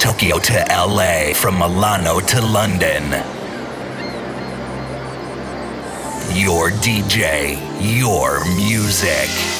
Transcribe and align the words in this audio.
Tokyo 0.00 0.38
to 0.38 0.54
LA, 0.70 1.34
from 1.34 1.58
Milano 1.58 2.20
to 2.20 2.40
London. 2.40 3.04
Your 6.34 6.70
DJ, 6.70 7.58
your 7.78 8.42
music. 8.56 9.59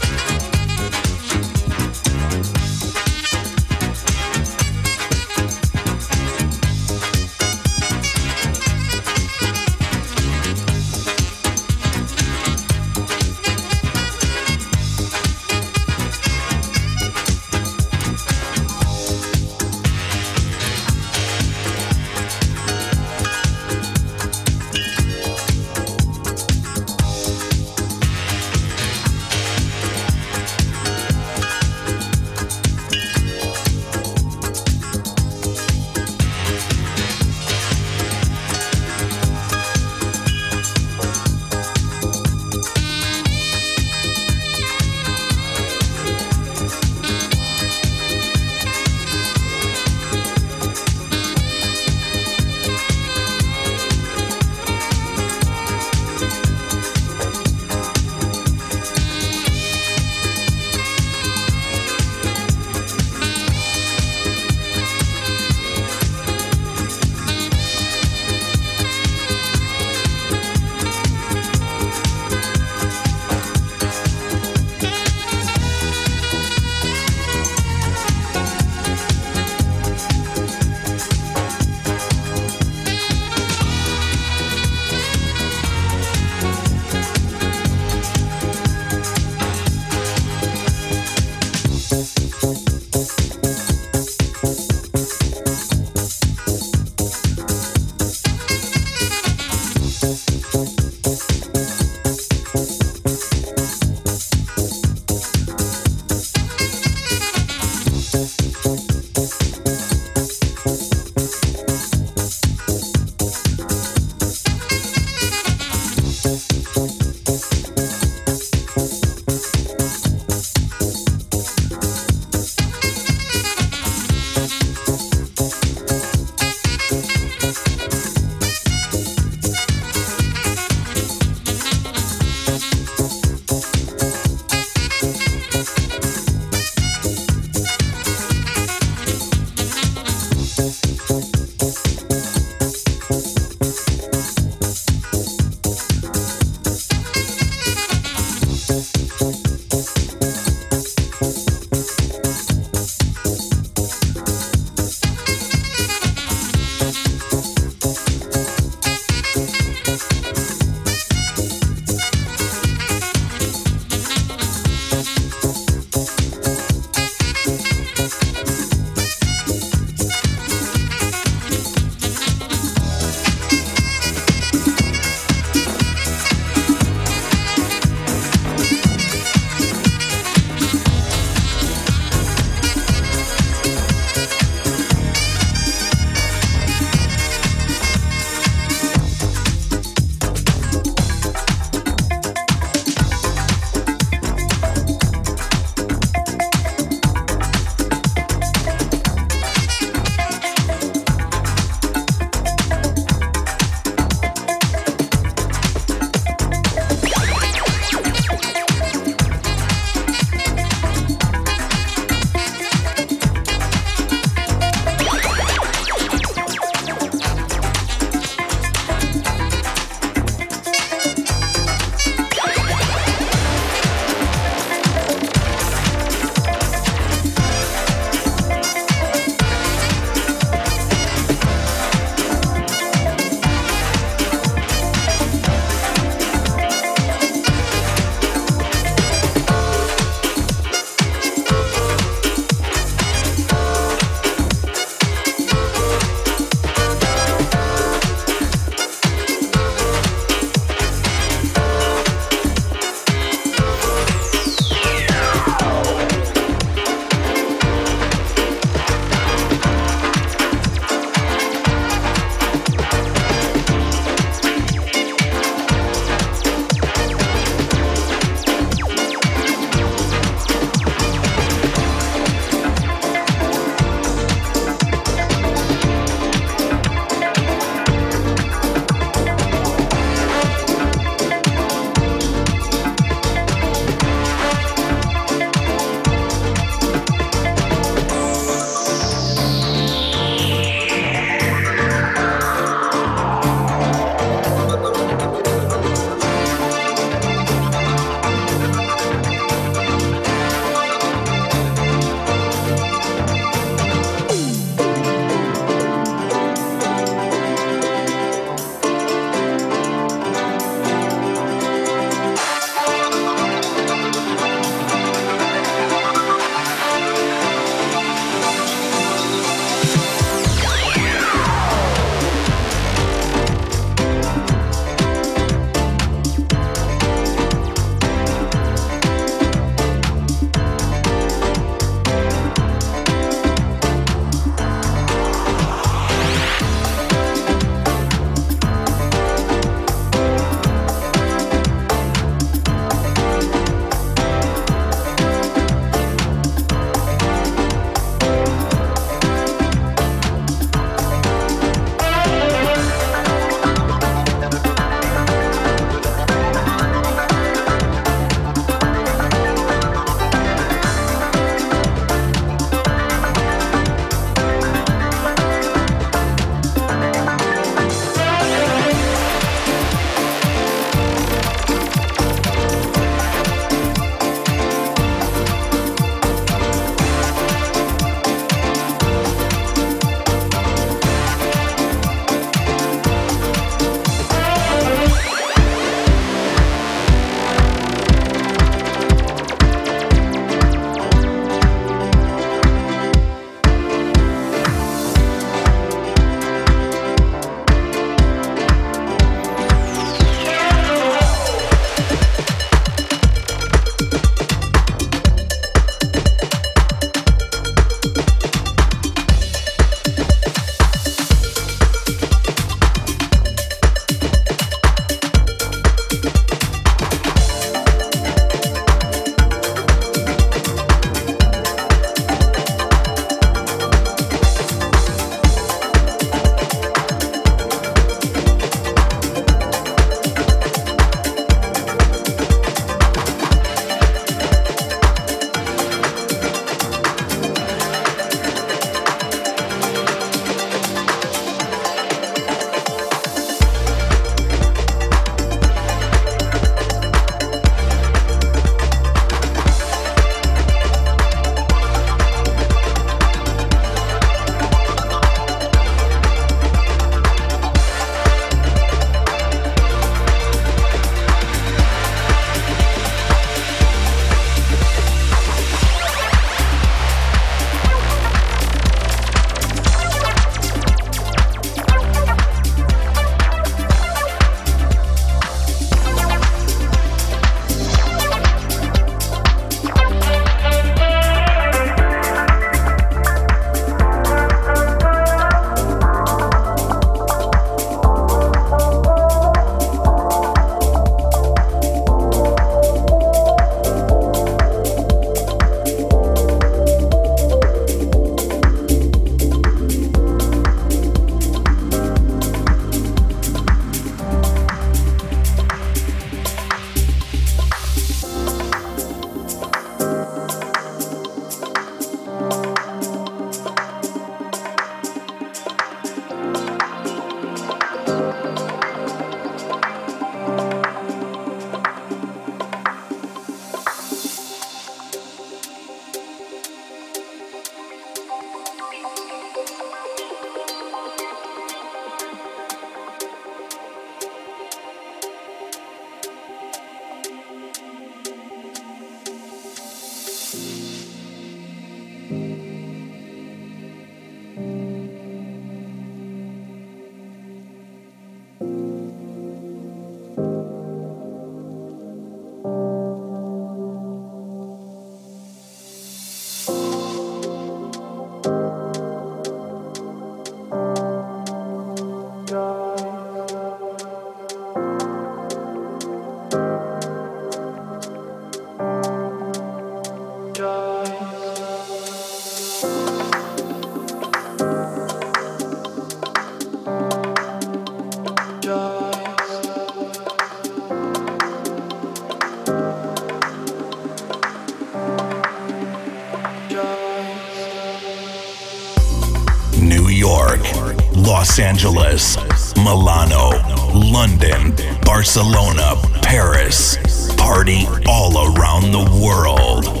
Angeles, 591.61 592.37
Milano, 592.75 593.51
London, 593.93 594.73
Barcelona, 595.03 595.95
Paris. 596.23 596.97
Party 597.35 597.85
all 598.07 598.55
around 598.57 598.91
the 598.91 599.21
world. 599.23 600.00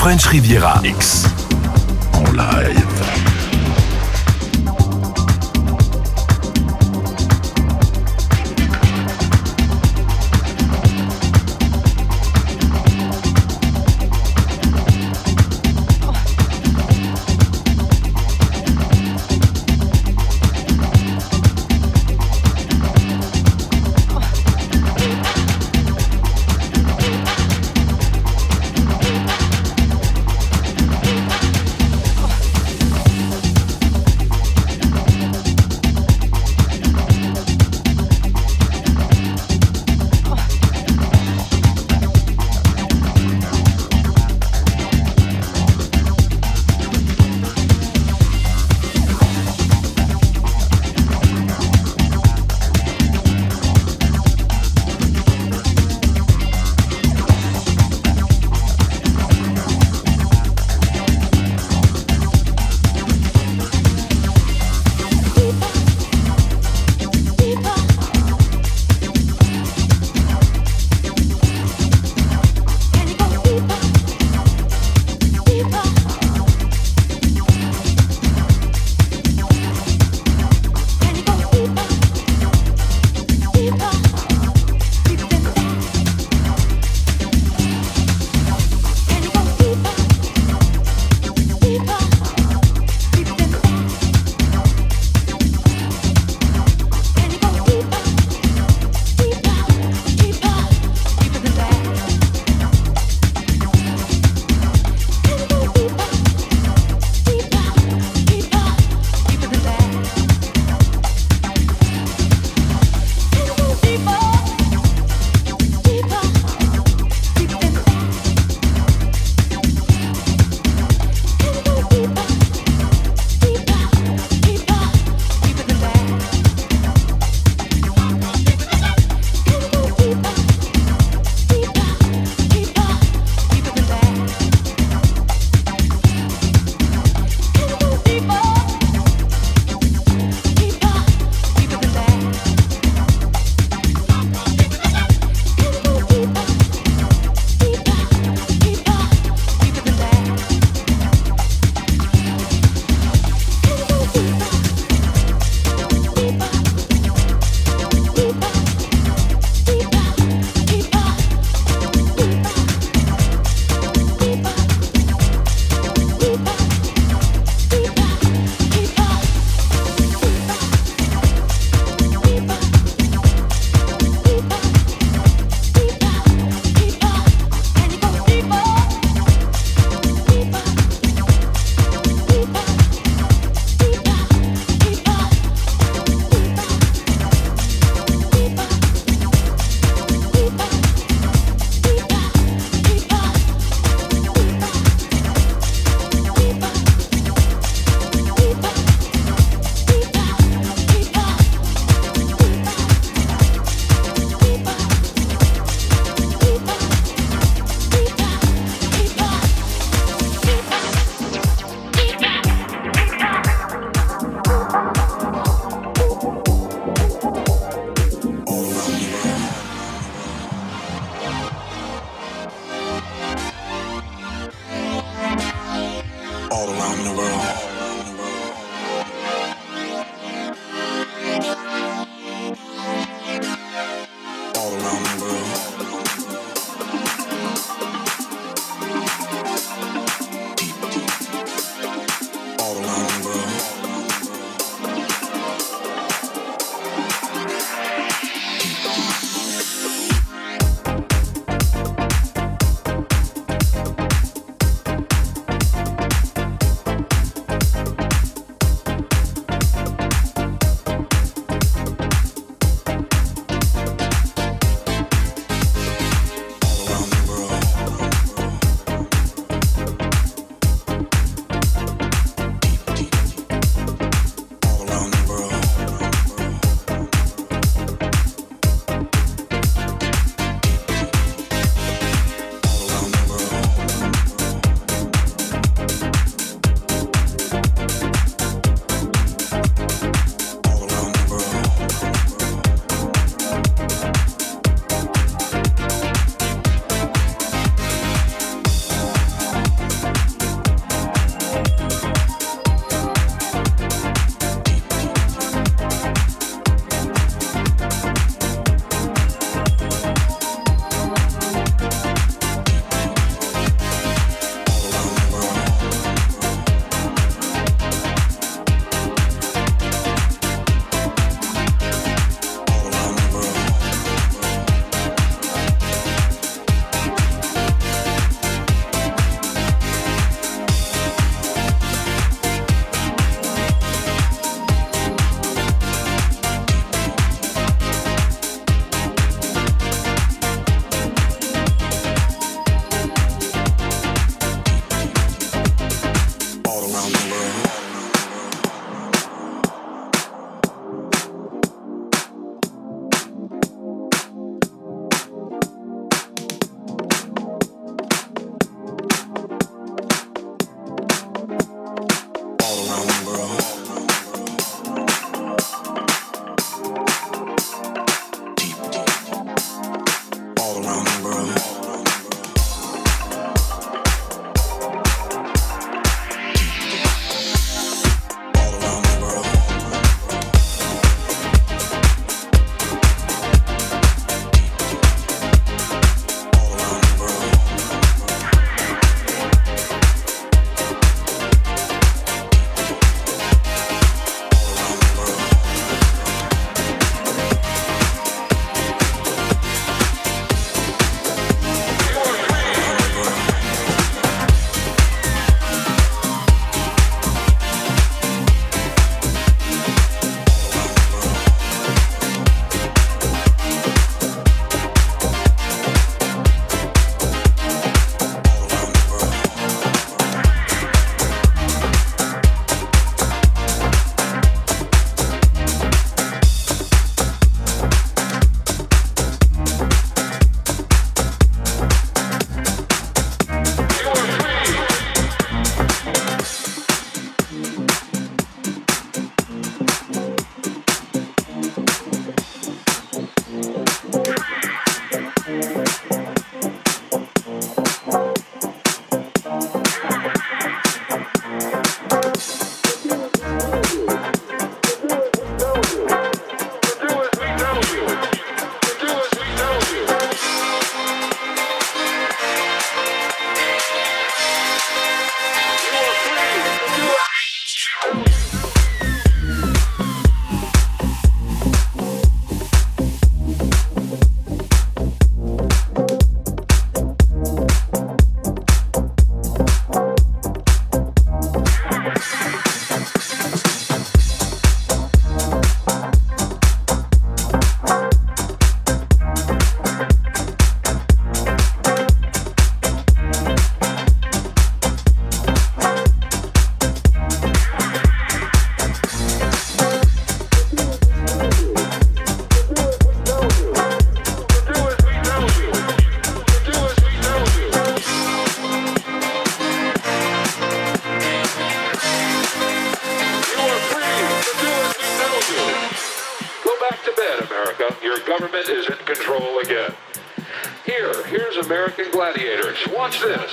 French 0.00 0.32
Riviera 0.32 0.80
X. 0.82 1.29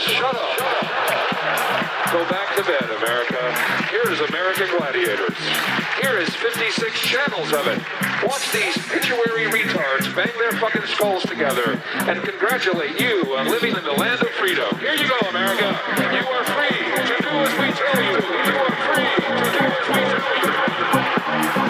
Shut 0.07 0.35
up. 0.35 0.57
Go 2.13 2.23
back 2.29 2.55
to 2.55 2.63
bed, 2.63 2.83
America. 3.03 3.41
Here's 3.91 4.21
American 4.21 4.67
gladiators. 4.77 5.35
Here 6.01 6.17
is 6.17 6.29
56 6.29 6.97
channels 7.01 7.51
of 7.51 7.67
it. 7.67 7.79
Watch 8.25 8.49
these 8.53 8.77
pituitary 8.87 9.51
retards 9.51 10.15
bang 10.15 10.31
their 10.39 10.53
fucking 10.53 10.85
skulls 10.87 11.23
together 11.23 11.81
and 12.07 12.23
congratulate 12.23 12.99
you 13.01 13.35
on 13.35 13.49
living 13.49 13.75
in 13.75 13.83
the 13.83 13.91
land 13.91 14.21
of 14.21 14.29
freedom. 14.29 14.73
Here 14.79 14.95
you 14.95 15.09
go, 15.09 15.19
America. 15.27 15.77
You 15.97 16.25
are 16.25 16.45
free 16.55 16.87
to 17.03 17.21
do 17.21 17.29
as 17.43 17.51
we 17.59 17.67
tell 17.75 18.01
you. 18.01 18.11
You 18.11 18.55
are 18.63 18.75
free 18.87 19.11
to 19.11 19.51
do 19.51 19.65
as 19.67 19.89
we 19.89 20.03
tell 21.51 21.61
you. 21.63 21.66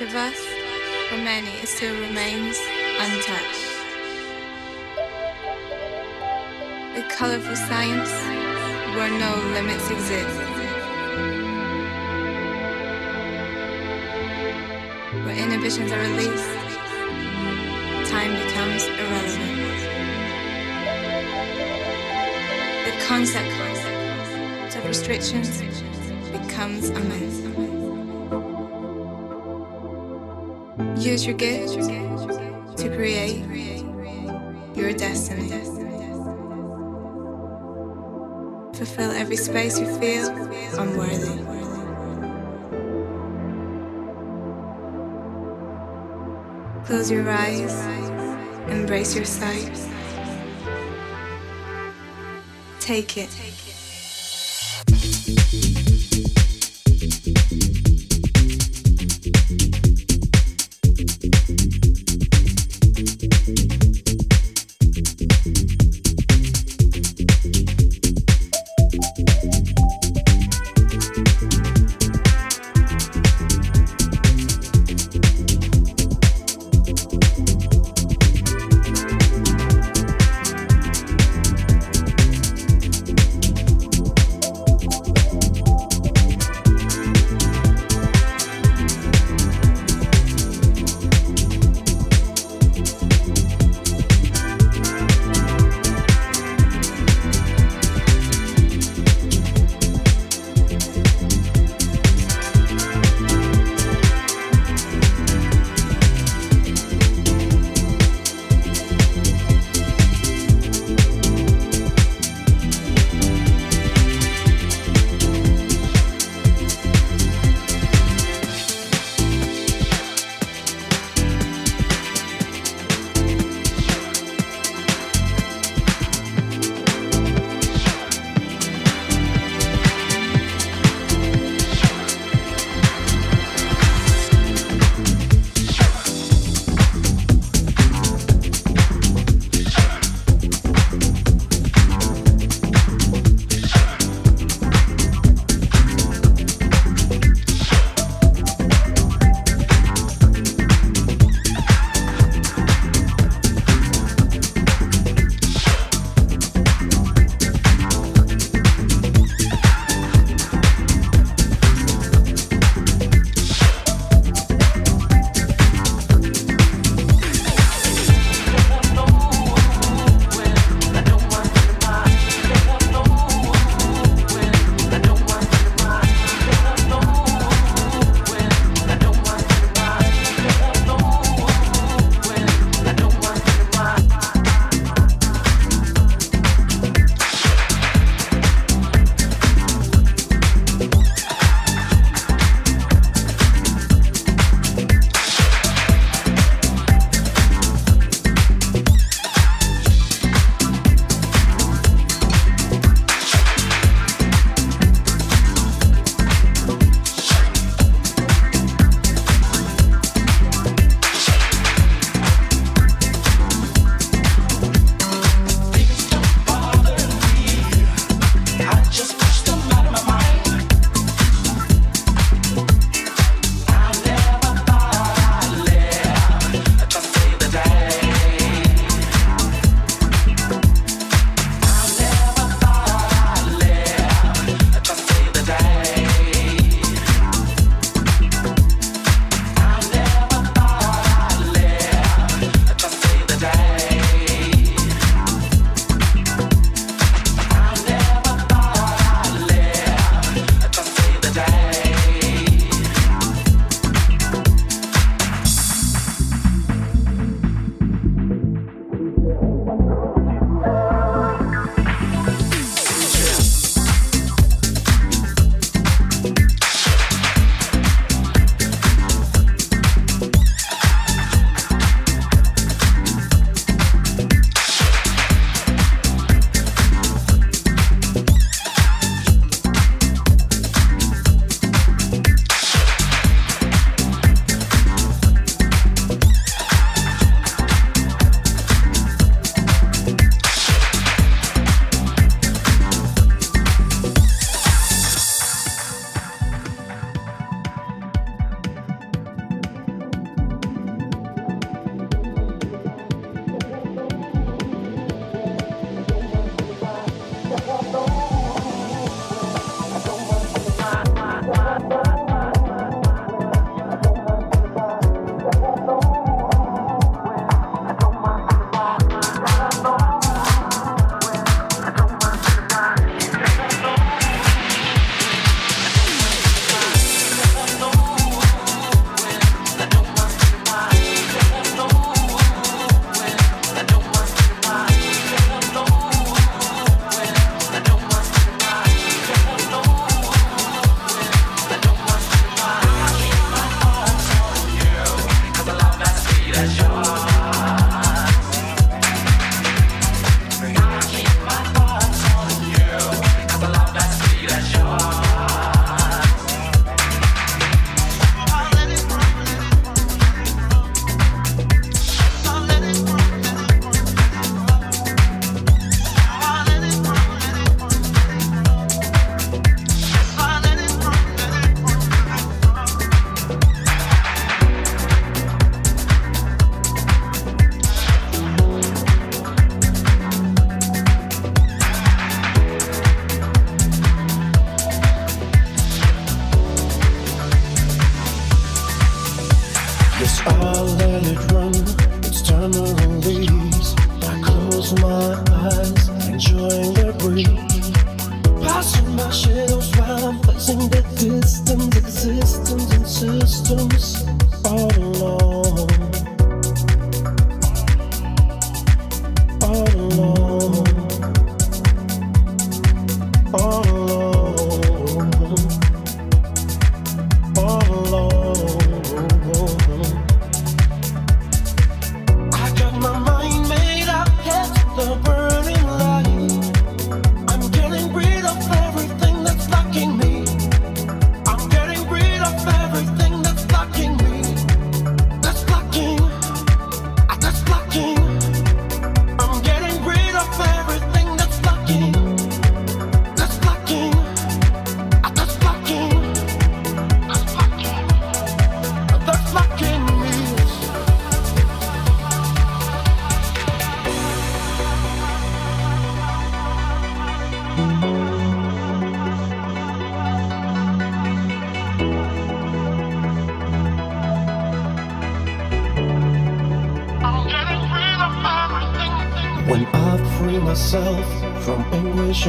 Of 0.00 0.14
us, 0.14 0.36
for 1.08 1.16
many 1.16 1.48
it 1.62 1.68
still 1.68 1.94
remains 1.94 2.58
untouched. 3.00 3.66
A 6.96 7.02
colorful 7.16 7.56
science 7.56 8.10
where 8.94 9.10
no 9.10 9.36
limits 9.54 9.90
exist. 9.90 10.38
Where 15.24 15.36
inhibitions 15.36 15.90
are 15.92 16.00
released, 16.00 16.52
time 18.10 18.32
becomes 18.44 18.84
irrelevant. 18.84 19.56
The 22.84 23.04
concept 23.06 24.76
of 24.76 24.84
restrictions 24.86 25.62
becomes 26.32 26.90
a 26.90 27.00
myth. 27.00 27.75
Use 31.06 31.24
your 31.24 31.36
gift 31.36 31.74
to 32.78 32.96
create 32.96 33.44
your 34.74 34.92
destiny. 34.92 35.50
Fulfill 38.74 39.12
every 39.12 39.36
space 39.36 39.78
you 39.78 39.86
feel 40.00 40.28
unworthy. 40.80 41.44
Close 46.86 47.08
your 47.08 47.30
eyes, 47.30 47.86
embrace 48.68 49.14
your 49.14 49.24
sight. 49.26 49.78
Take 52.80 53.16
it. 53.16 53.65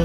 I 0.00 0.04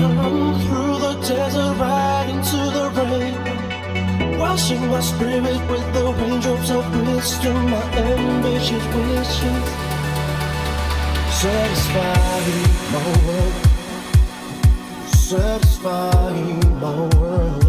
run 0.00 0.60
through 0.60 0.98
the 1.00 1.14
desert 1.26 1.74
right 1.80 2.26
into 2.30 2.58
the 2.76 2.86
rain. 2.94 4.38
Washing 4.38 4.86
my 4.86 5.00
spirit 5.00 5.60
with 5.68 5.92
the 5.94 6.12
raindrops 6.12 6.70
of 6.70 6.84
wisdom, 7.08 7.70
my 7.70 7.82
ambitious 7.98 8.84
wishes. 8.94 9.64
Satisfying 11.40 12.68
my 12.92 13.02
world. 13.26 13.54
Satisfying 15.08 16.80
my 16.80 17.16
world. 17.18 17.67